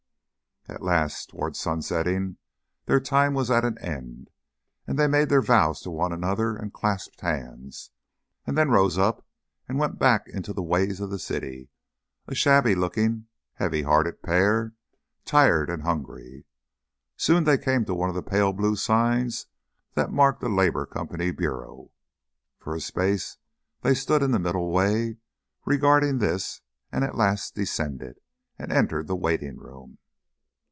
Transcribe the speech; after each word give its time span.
At 0.69 0.83
last 0.83 1.27
towards 1.31 1.59
sunsetting 1.59 2.37
their 2.85 2.99
time 3.01 3.33
was 3.33 3.51
at 3.51 3.65
an 3.65 3.77
end, 3.79 4.29
and 4.87 4.97
they 4.97 5.07
made 5.07 5.27
their 5.27 5.41
vows 5.41 5.81
to 5.81 5.89
one 5.91 6.13
another 6.13 6.55
and 6.55 6.71
clasped 6.71 7.19
hands, 7.21 7.89
and 8.45 8.57
then 8.57 8.69
rose 8.69 8.97
up 8.97 9.27
and 9.67 9.79
went 9.79 9.99
back 9.99 10.27
into 10.27 10.53
the 10.53 10.61
ways 10.63 11.01
of 11.01 11.09
the 11.09 11.19
city, 11.19 11.69
a 12.27 12.33
shabby 12.35 12.73
looking, 12.73 13.25
heavy 13.55 13.81
hearted 13.81 14.21
pair, 14.21 14.73
tired 15.25 15.69
and 15.69 15.81
hungry. 15.81 16.45
Soon 17.17 17.43
they 17.43 17.57
came 17.57 17.83
to 17.85 17.95
one 17.95 18.07
of 18.07 18.15
the 18.15 18.23
pale 18.23 18.53
blue 18.53 18.77
signs 18.77 19.47
that 19.95 20.11
marked 20.13 20.41
a 20.43 20.47
Labour 20.47 20.85
Company 20.85 21.31
Bureau. 21.31 21.91
For 22.59 22.75
a 22.75 22.79
space 22.79 23.39
they 23.81 23.95
stood 23.95 24.21
in 24.23 24.31
the 24.31 24.39
middle 24.39 24.71
way 24.71 25.17
regarding 25.65 26.19
this 26.19 26.61
and 26.93 27.03
at 27.03 27.15
last 27.17 27.55
descended, 27.55 28.21
and 28.57 28.71
entered 28.71 29.07
the 29.07 29.17
waiting 29.17 29.57
room. 29.57 29.97